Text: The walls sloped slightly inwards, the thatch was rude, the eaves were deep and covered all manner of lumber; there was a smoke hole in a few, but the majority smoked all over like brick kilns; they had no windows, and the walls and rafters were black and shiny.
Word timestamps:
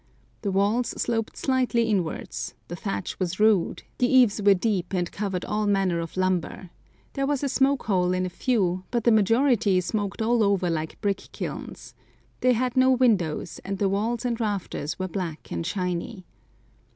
The 0.41 0.49
walls 0.51 0.99
sloped 0.99 1.37
slightly 1.37 1.83
inwards, 1.83 2.55
the 2.69 2.75
thatch 2.75 3.19
was 3.19 3.39
rude, 3.39 3.83
the 3.99 4.07
eaves 4.11 4.41
were 4.41 4.55
deep 4.55 4.95
and 4.95 5.11
covered 5.11 5.45
all 5.45 5.67
manner 5.67 5.99
of 5.99 6.17
lumber; 6.17 6.71
there 7.13 7.27
was 7.27 7.43
a 7.43 7.47
smoke 7.47 7.83
hole 7.83 8.11
in 8.11 8.25
a 8.25 8.29
few, 8.29 8.83
but 8.89 9.03
the 9.03 9.11
majority 9.11 9.79
smoked 9.79 10.19
all 10.19 10.41
over 10.41 10.71
like 10.71 10.99
brick 11.01 11.29
kilns; 11.33 11.93
they 12.39 12.53
had 12.53 12.75
no 12.75 12.89
windows, 12.89 13.59
and 13.63 13.77
the 13.77 13.89
walls 13.89 14.25
and 14.25 14.39
rafters 14.39 14.97
were 14.97 15.07
black 15.07 15.51
and 15.51 15.67
shiny. 15.67 16.25